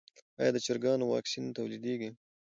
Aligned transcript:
آیا 0.39 0.51
د 0.53 0.57
چرګانو 0.65 1.05
واکسین 1.13 1.45
تولیدیږي؟ 1.57 2.09